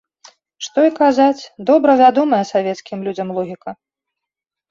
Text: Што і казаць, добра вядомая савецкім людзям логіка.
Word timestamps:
Што 0.67 0.79
і 0.89 0.93
казаць, 0.99 1.49
добра 1.69 1.91
вядомая 2.01 2.41
савецкім 2.53 2.99
людзям 3.09 3.27
логіка. 3.37 3.69